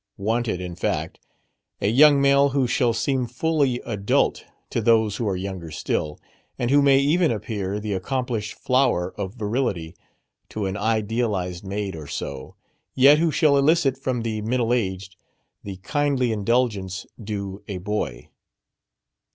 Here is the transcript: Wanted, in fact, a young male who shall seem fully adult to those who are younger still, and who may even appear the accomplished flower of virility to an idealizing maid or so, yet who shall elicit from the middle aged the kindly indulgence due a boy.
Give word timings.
Wanted, 0.17 0.59
in 0.61 0.73
fact, 0.75 1.19
a 1.79 1.87
young 1.87 2.19
male 2.19 2.49
who 2.49 2.65
shall 2.65 2.91
seem 2.91 3.27
fully 3.27 3.79
adult 3.85 4.43
to 4.71 4.81
those 4.81 5.17
who 5.17 5.27
are 5.29 5.35
younger 5.35 5.69
still, 5.69 6.19
and 6.57 6.71
who 6.71 6.81
may 6.81 6.97
even 6.97 7.29
appear 7.29 7.79
the 7.79 7.93
accomplished 7.93 8.55
flower 8.55 9.13
of 9.15 9.35
virility 9.35 9.95
to 10.49 10.65
an 10.65 10.75
idealizing 10.75 11.69
maid 11.69 11.95
or 11.95 12.07
so, 12.07 12.55
yet 12.95 13.19
who 13.19 13.29
shall 13.31 13.55
elicit 13.55 13.95
from 13.95 14.23
the 14.23 14.41
middle 14.41 14.73
aged 14.73 15.17
the 15.61 15.77
kindly 15.83 16.31
indulgence 16.31 17.05
due 17.23 17.61
a 17.67 17.77
boy. 17.77 18.29